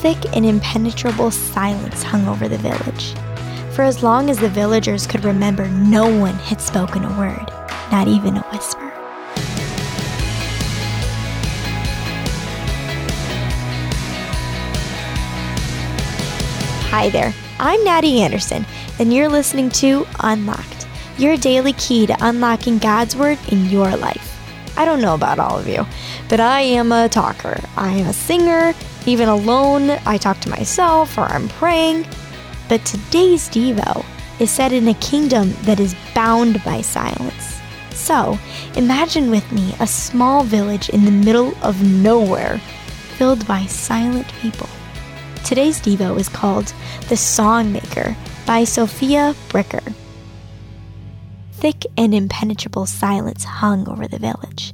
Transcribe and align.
thick 0.00 0.34
and 0.34 0.46
impenetrable 0.46 1.30
silence 1.30 2.02
hung 2.02 2.26
over 2.26 2.48
the 2.48 2.56
village. 2.56 3.12
For 3.74 3.82
as 3.82 4.02
long 4.02 4.30
as 4.30 4.38
the 4.38 4.48
villagers 4.48 5.06
could 5.06 5.24
remember, 5.24 5.68
no 5.68 6.04
one 6.18 6.36
had 6.36 6.58
spoken 6.58 7.04
a 7.04 7.18
word, 7.18 7.46
not 7.92 8.08
even 8.08 8.38
a 8.38 8.42
whisper. 8.50 8.90
Hi 16.88 17.10
there, 17.10 17.34
I'm 17.58 17.84
Natty 17.84 18.22
Anderson, 18.22 18.64
and 18.98 19.12
you're 19.12 19.28
listening 19.28 19.68
to 19.70 20.06
Unlocked, 20.20 20.88
your 21.18 21.36
daily 21.36 21.74
key 21.74 22.06
to 22.06 22.16
unlocking 22.20 22.78
God's 22.78 23.14
Word 23.14 23.38
in 23.52 23.66
your 23.66 23.94
life. 23.96 24.26
I 24.78 24.86
don't 24.86 25.02
know 25.02 25.14
about 25.14 25.38
all 25.38 25.58
of 25.58 25.68
you, 25.68 25.84
but 26.30 26.40
I 26.40 26.62
am 26.62 26.90
a 26.90 27.08
talker. 27.10 27.60
I 27.76 27.92
am 27.92 28.06
a 28.06 28.14
singer. 28.14 28.72
Even 29.06 29.28
alone, 29.28 29.90
I 30.06 30.18
talk 30.18 30.40
to 30.40 30.50
myself 30.50 31.16
or 31.16 31.22
I'm 31.22 31.48
praying. 31.48 32.06
But 32.68 32.84
today's 32.84 33.48
Devo 33.48 34.04
is 34.38 34.50
set 34.50 34.72
in 34.72 34.88
a 34.88 34.94
kingdom 34.94 35.52
that 35.62 35.80
is 35.80 35.96
bound 36.14 36.62
by 36.64 36.80
silence. 36.80 37.60
So, 37.92 38.38
imagine 38.76 39.30
with 39.30 39.50
me 39.52 39.74
a 39.80 39.86
small 39.86 40.44
village 40.44 40.88
in 40.88 41.04
the 41.04 41.10
middle 41.10 41.54
of 41.62 41.82
nowhere 41.82 42.58
filled 43.16 43.46
by 43.46 43.66
silent 43.66 44.26
people. 44.40 44.68
Today's 45.44 45.80
Devo 45.80 46.18
is 46.18 46.28
called 46.28 46.72
The 47.08 47.16
Songmaker 47.16 48.16
by 48.46 48.64
Sophia 48.64 49.34
Bricker. 49.48 49.94
Thick 51.52 51.84
and 51.96 52.14
impenetrable 52.14 52.86
silence 52.86 53.44
hung 53.44 53.88
over 53.88 54.08
the 54.08 54.18
village. 54.18 54.72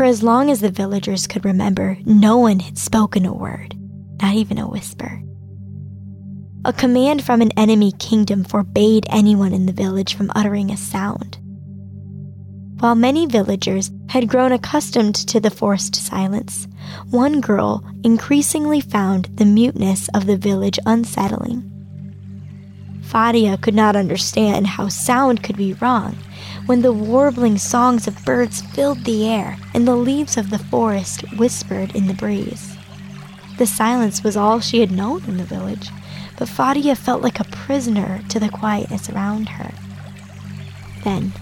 For 0.00 0.06
as 0.06 0.22
long 0.22 0.48
as 0.48 0.62
the 0.62 0.70
villagers 0.70 1.26
could 1.26 1.44
remember, 1.44 1.98
no 2.06 2.38
one 2.38 2.60
had 2.60 2.78
spoken 2.78 3.26
a 3.26 3.34
word, 3.34 3.76
not 4.22 4.34
even 4.34 4.56
a 4.56 4.66
whisper. 4.66 5.22
A 6.64 6.72
command 6.72 7.22
from 7.22 7.42
an 7.42 7.52
enemy 7.54 7.92
kingdom 7.92 8.42
forbade 8.42 9.04
anyone 9.10 9.52
in 9.52 9.66
the 9.66 9.74
village 9.74 10.14
from 10.14 10.32
uttering 10.34 10.70
a 10.70 10.78
sound. 10.78 11.36
While 12.78 12.94
many 12.94 13.26
villagers 13.26 13.90
had 14.08 14.26
grown 14.26 14.52
accustomed 14.52 15.16
to 15.16 15.38
the 15.38 15.50
forced 15.50 15.94
silence, 15.94 16.66
one 17.10 17.42
girl 17.42 17.84
increasingly 18.02 18.80
found 18.80 19.26
the 19.34 19.44
muteness 19.44 20.08
of 20.14 20.24
the 20.24 20.38
village 20.38 20.78
unsettling. 20.86 21.79
Fadiya 23.10 23.60
could 23.60 23.74
not 23.74 23.96
understand 23.96 24.68
how 24.68 24.86
sound 24.86 25.42
could 25.42 25.56
be 25.56 25.72
wrong 25.74 26.16
when 26.66 26.82
the 26.82 26.92
warbling 26.92 27.58
songs 27.58 28.06
of 28.06 28.24
birds 28.24 28.60
filled 28.60 29.04
the 29.04 29.26
air 29.26 29.56
and 29.74 29.86
the 29.86 29.96
leaves 29.96 30.36
of 30.36 30.50
the 30.50 30.58
forest 30.58 31.24
whispered 31.36 31.94
in 31.96 32.06
the 32.06 32.14
breeze. 32.14 32.76
The 33.58 33.66
silence 33.66 34.22
was 34.22 34.36
all 34.36 34.60
she 34.60 34.78
had 34.78 34.92
known 34.92 35.24
in 35.24 35.38
the 35.38 35.44
village, 35.44 35.90
but 36.38 36.48
Fadiya 36.48 36.96
felt 36.96 37.20
like 37.20 37.40
a 37.40 37.44
prisoner 37.44 38.22
to 38.28 38.38
the 38.38 38.48
quietness 38.48 39.10
around 39.10 39.48
her. 39.48 39.72
Then, 41.02 41.32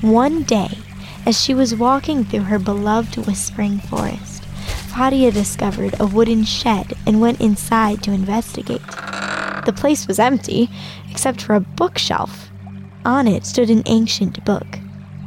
one 0.00 0.44
day, 0.44 0.78
as 1.26 1.38
she 1.38 1.52
was 1.52 1.74
walking 1.74 2.24
through 2.24 2.44
her 2.44 2.58
beloved 2.58 3.16
whispering 3.26 3.80
forest, 3.80 4.44
Fadiya 4.88 5.30
discovered 5.30 5.94
a 6.00 6.06
wooden 6.06 6.44
shed 6.44 6.94
and 7.06 7.20
went 7.20 7.40
inside 7.40 8.02
to 8.04 8.12
investigate. 8.12 8.80
The 9.64 9.72
place 9.72 10.06
was 10.06 10.18
empty, 10.18 10.68
except 11.10 11.42
for 11.42 11.54
a 11.54 11.60
bookshelf. 11.60 12.50
On 13.04 13.26
it 13.26 13.44
stood 13.46 13.70
an 13.70 13.82
ancient 13.86 14.44
book, 14.44 14.66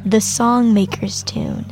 The 0.05 0.17
Songmaker's 0.17 1.23
Tune. 1.23 1.65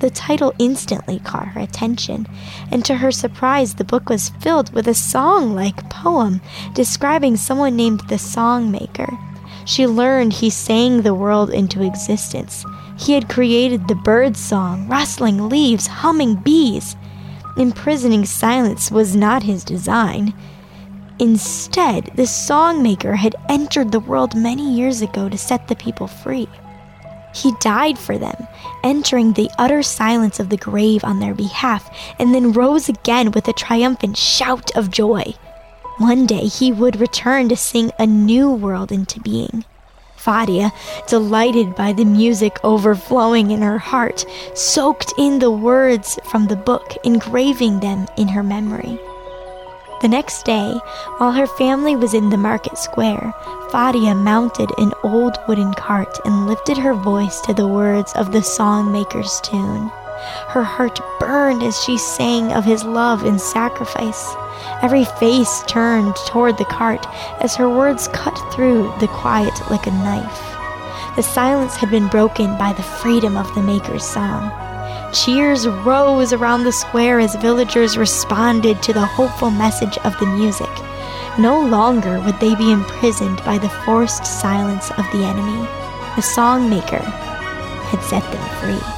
The 0.00 0.10
title 0.10 0.52
instantly 0.58 1.18
caught 1.20 1.48
her 1.48 1.60
attention, 1.60 2.26
and 2.70 2.84
to 2.84 2.96
her 2.96 3.10
surprise, 3.10 3.74
the 3.74 3.84
book 3.84 4.08
was 4.08 4.30
filled 4.40 4.72
with 4.74 4.86
a 4.86 4.94
song 4.94 5.54
like 5.54 5.88
poem 5.88 6.40
describing 6.74 7.36
someone 7.36 7.76
named 7.76 8.00
the 8.08 8.16
Songmaker. 8.16 9.16
She 9.64 9.86
learned 9.86 10.34
he 10.34 10.50
sang 10.50 11.02
the 11.02 11.14
world 11.14 11.50
into 11.50 11.82
existence. 11.82 12.66
He 12.98 13.14
had 13.14 13.30
created 13.30 13.88
the 13.88 13.94
bird 13.94 14.36
song, 14.36 14.86
rustling 14.88 15.48
leaves, 15.48 15.86
humming 15.86 16.36
bees. 16.36 16.96
Imprisoning 17.56 18.26
silence 18.26 18.90
was 18.90 19.16
not 19.16 19.42
his 19.44 19.64
design. 19.64 20.34
Instead, 21.18 22.10
the 22.16 22.22
songmaker 22.22 23.16
had 23.16 23.36
entered 23.48 23.92
the 23.92 24.00
world 24.00 24.34
many 24.34 24.74
years 24.74 25.00
ago 25.00 25.28
to 25.28 25.38
set 25.38 25.68
the 25.68 25.76
people 25.76 26.08
free. 26.08 26.48
He 27.34 27.52
died 27.60 27.98
for 27.98 28.18
them, 28.18 28.46
entering 28.82 29.32
the 29.32 29.50
utter 29.58 29.82
silence 29.82 30.38
of 30.38 30.48
the 30.48 30.56
grave 30.56 31.04
on 31.04 31.20
their 31.20 31.34
behalf, 31.34 31.88
and 32.18 32.34
then 32.34 32.52
rose 32.52 32.88
again 32.88 33.30
with 33.32 33.48
a 33.48 33.52
triumphant 33.52 34.16
shout 34.16 34.76
of 34.76 34.90
joy. 34.90 35.34
One 35.98 36.26
day 36.26 36.46
he 36.46 36.72
would 36.72 37.00
return 37.00 37.48
to 37.48 37.56
sing 37.56 37.92
a 37.98 38.06
new 38.06 38.50
world 38.50 38.90
into 38.90 39.20
being. 39.20 39.64
Fadiya, 40.16 40.72
delighted 41.06 41.76
by 41.76 41.92
the 41.92 42.04
music 42.04 42.58
overflowing 42.64 43.50
in 43.50 43.62
her 43.62 43.78
heart, 43.78 44.24
soaked 44.54 45.12
in 45.18 45.38
the 45.38 45.50
words 45.50 46.18
from 46.24 46.46
the 46.46 46.56
book, 46.56 46.96
engraving 47.04 47.80
them 47.80 48.06
in 48.16 48.28
her 48.28 48.42
memory. 48.42 48.98
The 50.04 50.08
next 50.10 50.42
day, 50.44 50.78
while 51.16 51.32
her 51.32 51.46
family 51.46 51.96
was 51.96 52.12
in 52.12 52.28
the 52.28 52.36
market 52.36 52.76
square, 52.76 53.32
Fadiya 53.70 54.14
mounted 54.14 54.70
an 54.76 54.92
old 55.02 55.38
wooden 55.48 55.72
cart 55.72 56.20
and 56.26 56.46
lifted 56.46 56.76
her 56.76 56.92
voice 56.92 57.40
to 57.40 57.54
the 57.54 57.66
words 57.66 58.12
of 58.12 58.30
the 58.30 58.42
songmaker's 58.42 59.40
tune. 59.40 59.88
Her 60.48 60.62
heart 60.62 61.00
burned 61.18 61.62
as 61.62 61.82
she 61.82 61.96
sang 61.96 62.52
of 62.52 62.66
his 62.66 62.84
love 62.84 63.24
and 63.24 63.40
sacrifice. 63.40 64.34
Every 64.82 65.06
face 65.06 65.62
turned 65.68 66.14
toward 66.26 66.58
the 66.58 66.66
cart 66.66 67.06
as 67.40 67.56
her 67.56 67.70
words 67.70 68.08
cut 68.08 68.38
through 68.52 68.92
the 69.00 69.08
quiet 69.08 69.58
like 69.70 69.86
a 69.86 69.90
knife. 69.90 71.16
The 71.16 71.22
silence 71.22 71.76
had 71.76 71.90
been 71.90 72.08
broken 72.08 72.58
by 72.58 72.74
the 72.74 72.82
freedom 72.82 73.38
of 73.38 73.54
the 73.54 73.62
maker's 73.62 74.04
song. 74.04 74.52
Cheers 75.14 75.68
rose 75.68 76.32
around 76.32 76.64
the 76.64 76.72
square 76.72 77.20
as 77.20 77.36
villagers 77.36 77.96
responded 77.96 78.82
to 78.82 78.92
the 78.92 79.06
hopeful 79.06 79.48
message 79.48 79.96
of 79.98 80.18
the 80.18 80.26
music. 80.26 80.70
No 81.38 81.60
longer 81.64 82.20
would 82.22 82.40
they 82.40 82.56
be 82.56 82.72
imprisoned 82.72 83.38
by 83.44 83.58
the 83.58 83.68
forced 83.68 84.26
silence 84.26 84.90
of 84.90 85.06
the 85.12 85.24
enemy. 85.24 85.68
The 86.16 86.22
song 86.22 86.68
maker 86.68 86.98
had 86.98 88.02
set 88.02 88.24
them 88.32 88.60
free. 88.60 88.88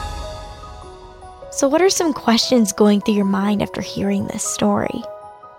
So, 1.50 1.68
what 1.68 1.82
are 1.82 1.90
some 1.90 2.14
questions 2.14 2.72
going 2.72 3.02
through 3.02 3.14
your 3.14 3.26
mind 3.26 3.62
after 3.62 3.82
hearing 3.82 4.26
this 4.26 4.42
story? 4.42 5.02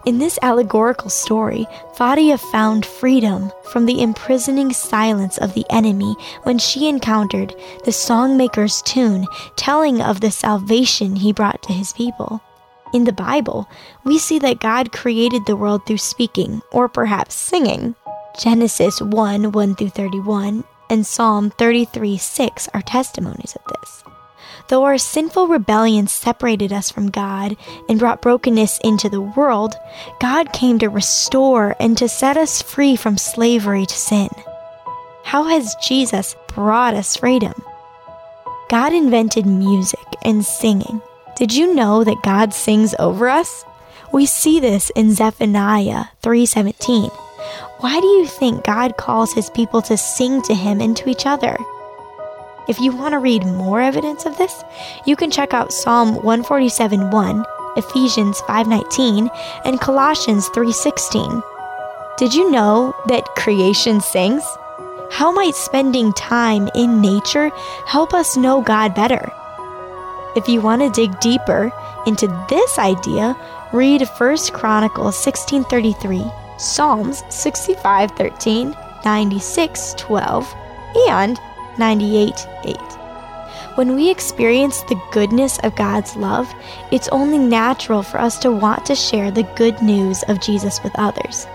In 0.07 0.19
this 0.19 0.40
allegorical 0.41 1.09
story, 1.09 1.68
Fadiya 1.97 2.40
found 2.40 2.85
freedom 2.85 3.51
from 3.73 3.85
the 3.85 4.01
imprisoning 4.01 4.72
silence 4.72 5.38
of 5.38 5.53
the 5.53 5.66
enemy 5.69 6.16
when 6.44 6.59
she 6.59 6.88
encountered 6.88 7.53
the 7.84 7.91
songmaker's 7.91 8.81
tune 8.84 9.28
telling 9.57 10.01
of 10.01 10.22
the 10.22 10.31
salvation 10.31 11.17
he 11.17 11.34
brought 11.34 11.62
to 11.63 11.73
his 11.73 11.91
people. 11.91 12.41
In 12.94 13.03
the 13.03 13.12
Bible, 13.12 13.67
we 14.06 14.17
see 14.17 14.40
that 14.40 14.62
God 14.62 14.94
created 14.94 15.46
the 15.46 15.57
world 15.57 15.85
through 15.85 15.97
speaking, 15.97 16.62
or 16.72 16.88
perhaps 16.88 17.35
singing. 17.35 17.94
Genesis 18.40 19.01
1 19.01 19.51
1 19.51 19.75
through 19.75 19.90
31 19.90 20.63
and 20.90 21.06
Psalm 21.06 21.50
33 21.50 22.17
6 22.17 22.69
are 22.73 22.81
testimonies 22.81 23.57
of 23.57 23.62
this. 23.81 24.03
Though 24.69 24.83
our 24.83 24.97
sinful 24.97 25.47
rebellion 25.47 26.07
separated 26.07 26.73
us 26.73 26.91
from 26.91 27.09
God 27.09 27.55
and 27.88 28.00
brought 28.00 28.22
brokenness 28.22 28.79
into 28.83 29.07
the 29.07 29.22
world, 29.22 29.75
God 30.19 30.51
came 30.51 30.78
to 30.79 30.89
restore 30.89 31.75
and 31.79 31.97
to 31.97 32.09
set 32.09 32.35
us 32.35 32.61
free 32.61 32.97
from 32.97 33.17
slavery 33.17 33.85
to 33.85 33.95
sin. 33.95 34.29
How 35.23 35.44
has 35.45 35.75
Jesus 35.75 36.35
brought 36.47 36.94
us 36.94 37.16
freedom? 37.16 37.53
God 38.69 38.91
invented 38.91 39.45
music 39.45 40.05
and 40.23 40.45
singing. 40.45 41.01
Did 41.38 41.53
you 41.53 41.73
know 41.73 42.03
that 42.03 42.23
God 42.23 42.53
sings 42.53 42.93
over 42.99 43.29
us? 43.29 43.64
We 44.11 44.25
see 44.25 44.59
this 44.59 44.90
in 44.96 45.14
Zephaniah 45.14 46.05
3:17. 46.22 47.09
Why 47.79 47.99
do 48.02 48.08
you 48.08 48.25
think 48.25 48.66
God 48.66 48.97
calls 48.97 49.34
his 49.34 49.49
people 49.52 49.81
to 49.84 49.96
sing 49.96 50.41
to 50.43 50.53
him 50.53 50.81
and 50.81 50.97
to 50.97 51.09
each 51.09 51.25
other? 51.25 51.58
If 52.67 52.81
you 52.81 52.91
want 52.91 53.14
to 53.14 53.19
read 53.19 53.46
more 53.46 53.79
evidence 53.79 54.25
of 54.25 54.37
this, 54.37 54.64
you 55.05 55.16
can 55.16 55.31
check 55.31 55.53
out 55.53 55.72
Psalm 55.72 56.16
147:1, 56.16 57.46
Ephesians 57.78 58.41
5:19, 58.41 59.29
and 59.64 59.79
Colossians 59.79 60.49
3:16. 60.49 61.41
Did 62.17 62.34
you 62.34 62.52
know 62.52 62.93
that 63.05 63.35
creation 63.35 64.02
sings? 64.02 64.43
How 65.11 65.31
might 65.31 65.55
spending 65.55 66.11
time 66.14 66.67
in 66.75 66.99
nature 66.99 67.52
help 67.85 68.14
us 68.14 68.35
know 68.35 68.59
God 68.61 68.93
better? 68.93 69.31
If 70.35 70.49
you 70.49 70.59
want 70.59 70.81
to 70.81 70.90
dig 70.90 71.17
deeper 71.22 71.72
into 72.05 72.28
this 72.49 72.78
idea, 72.78 73.37
read 73.72 74.02
1 74.17 74.52
Chronicles 74.52 75.16
16:33, 75.16 76.29
Psalms 76.58 77.23
65:13, 77.29 78.75
96:12, 79.05 80.53
and 81.08 81.40
98 81.79 82.47
8. 82.66 82.78
When 83.76 83.96
we 83.96 84.09
experience 84.09 84.82
the 84.84 85.00
goodness 85.12 85.59
of 85.59 85.76
God's 85.76 86.16
love, 86.16 86.52
it's 86.91 87.08
only 87.09 87.38
natural 87.38 88.02
for 88.02 88.20
us 88.20 88.40
to 88.40 88.52
want 88.52 88.85
to 88.88 88.96
share 88.96 89.29
the 89.29 89.44
good 89.56 89.82
news 89.82 90.24
of 90.28 90.41
Jesus 90.41 90.82
with 90.84 90.97
others. 90.97 91.46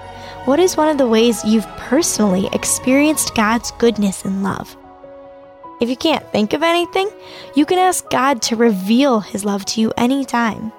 What 0.45 0.61
is 0.61 0.77
one 0.77 0.89
of 0.89 0.99
the 0.99 1.09
ways 1.09 1.45
you've 1.45 1.67
personally 1.77 2.49
experienced 2.53 3.35
God's 3.35 3.71
goodness 3.73 4.25
and 4.25 4.43
love? 4.43 4.77
If 5.81 5.89
you 5.89 5.97
can't 5.97 6.25
think 6.31 6.53
of 6.53 6.63
anything, 6.63 7.11
you 7.57 7.67
can 7.67 7.79
ask 7.79 8.09
God 8.09 8.41
to 8.43 8.57
reveal 8.57 9.19
His 9.19 9.45
love 9.45 9.65
to 9.67 9.81
you 9.81 9.93
anytime. 9.97 10.73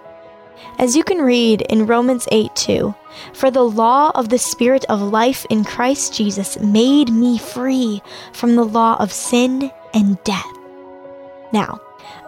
As 0.79 0.95
you 0.95 1.03
can 1.03 1.19
read 1.19 1.61
in 1.63 1.85
Romans 1.85 2.27
8 2.31 2.55
2, 2.55 2.95
for 3.33 3.51
the 3.51 3.63
law 3.63 4.11
of 4.15 4.29
the 4.29 4.37
Spirit 4.37 4.85
of 4.89 5.01
life 5.01 5.45
in 5.49 5.63
Christ 5.63 6.13
Jesus 6.13 6.59
made 6.59 7.11
me 7.11 7.37
free 7.37 8.01
from 8.33 8.55
the 8.55 8.63
law 8.63 8.97
of 8.99 9.11
sin 9.11 9.71
and 9.93 10.21
death. 10.23 10.51
Now, 11.51 11.79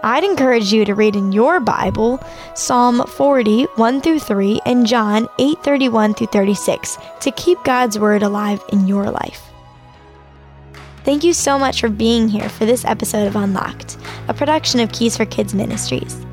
I'd 0.04 0.24
encourage 0.24 0.72
you 0.72 0.86
to 0.86 0.94
read 0.94 1.16
in 1.16 1.32
your 1.32 1.60
Bible 1.60 2.24
Psalm 2.54 3.06
40, 3.08 3.64
1 3.76 4.02
through 4.02 4.20
3, 4.20 4.60
and 4.66 4.86
John 4.86 5.28
8, 5.40 5.64
31 5.64 6.14
through 6.14 6.28
36 6.28 6.98
to 7.22 7.32
keep 7.32 7.64
God's 7.64 7.98
Word 7.98 8.22
alive 8.22 8.64
in 8.72 8.88
your 8.88 9.10
life. 9.10 9.42
Thank 11.04 11.24
you 11.24 11.34
so 11.34 11.60
much 11.60 11.82
for 11.82 11.90
being 11.90 12.28
here 12.28 12.50
for 12.50 12.66
this 12.66 12.86
episode 12.86 13.28
of 13.28 13.36
Unlocked, 13.36 13.98
a 14.28 14.34
production 14.34 14.80
of 14.80 14.92
Keys 14.92 15.18
for 15.18 15.26
Kids 15.26 15.54
Ministries. 15.54 16.26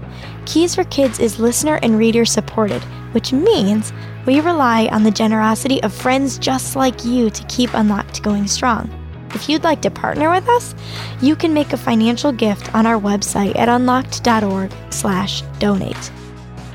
Keys 0.47 0.75
for 0.75 0.85
Kids 0.85 1.19
is 1.19 1.39
listener 1.39 1.79
and 1.83 1.99
reader 1.99 2.25
supported, 2.25 2.83
which 3.13 3.33
means 3.33 3.93
we 4.27 4.41
rely 4.41 4.87
on 4.89 5.03
the 5.03 5.11
generosity 5.11 5.83
of 5.83 5.93
friends 5.93 6.39
just 6.39 6.77
like 6.77 7.05
you 7.05 7.31
to 7.31 7.47
keep 7.47 7.75
Unlocked 7.75 8.23
going 8.23 8.47
strong. 8.47 8.89
If 9.35 9.49
you'd 9.49 9.65
like 9.65 9.81
to 9.83 9.91
partner 9.91 10.31
with 10.31 10.49
us, 10.49 10.75
you 11.21 11.35
can 11.37 11.55
make 11.55 11.73
a 11.73 11.77
financial 11.77 12.33
gift 12.33 12.75
on 12.75 12.87
our 12.87 13.01
website 13.01 13.57
at 13.57 13.69
unlocked.org/donate. 13.69 16.11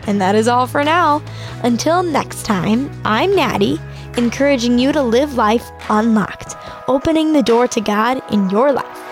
And 0.07 0.21
that 0.21 0.35
is 0.35 0.47
all 0.47 0.67
for 0.67 0.83
now. 0.83 1.21
Until 1.63 2.01
next 2.01 2.45
time, 2.45 2.89
I'm 3.05 3.35
Natty, 3.35 3.79
encouraging 4.17 4.79
you 4.79 4.91
to 4.91 5.03
live 5.03 5.35
life 5.35 5.69
unlocked, 5.89 6.55
opening 6.87 7.33
the 7.33 7.43
door 7.43 7.67
to 7.67 7.81
God 7.81 8.23
in 8.31 8.49
your 8.49 8.71
life. 8.71 9.06